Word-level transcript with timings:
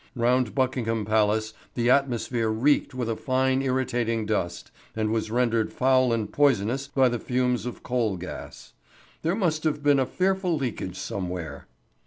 Round 0.15 0.55
Buckingham 0.55 1.05
Palace 1.05 1.53
the 1.75 1.91
atmosphere 1.91 2.49
reeked 2.49 2.95
with 2.95 3.07
a 3.07 3.15
fine 3.15 3.61
irritating 3.61 4.25
dust, 4.25 4.71
and 4.95 5.11
was 5.11 5.29
rendered 5.29 5.71
foul 5.71 6.11
and 6.11 6.33
poisonous 6.33 6.87
by 6.87 7.07
the 7.07 7.19
fumes 7.19 7.67
of 7.67 7.83
coal 7.83 8.17
gas. 8.17 8.73
There 9.21 9.35
must 9.35 9.63
have 9.63 9.83
been 9.83 9.99
a 9.99 10.07
fearful 10.07 10.57
leakage 10.57 10.95
somewhere. 10.97 11.67